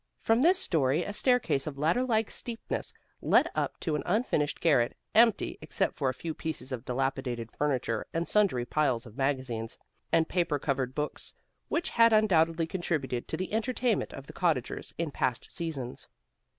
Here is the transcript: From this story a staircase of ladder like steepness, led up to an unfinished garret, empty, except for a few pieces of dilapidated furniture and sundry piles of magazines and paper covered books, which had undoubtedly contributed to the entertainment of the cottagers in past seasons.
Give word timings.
From 0.19 0.41
this 0.41 0.57
story 0.57 1.03
a 1.03 1.13
staircase 1.13 1.67
of 1.67 1.77
ladder 1.77 2.03
like 2.03 2.31
steepness, 2.31 2.91
led 3.21 3.51
up 3.53 3.79
to 3.81 3.95
an 3.95 4.01
unfinished 4.07 4.59
garret, 4.59 4.97
empty, 5.13 5.59
except 5.61 5.95
for 5.95 6.09
a 6.09 6.13
few 6.15 6.33
pieces 6.33 6.71
of 6.71 6.85
dilapidated 6.85 7.51
furniture 7.55 8.07
and 8.11 8.27
sundry 8.27 8.65
piles 8.65 9.05
of 9.05 9.15
magazines 9.15 9.77
and 10.11 10.27
paper 10.27 10.57
covered 10.57 10.95
books, 10.95 11.35
which 11.67 11.91
had 11.91 12.13
undoubtedly 12.13 12.65
contributed 12.65 13.27
to 13.27 13.37
the 13.37 13.53
entertainment 13.53 14.11
of 14.11 14.25
the 14.25 14.33
cottagers 14.33 14.91
in 14.97 15.11
past 15.11 15.55
seasons. 15.55 16.07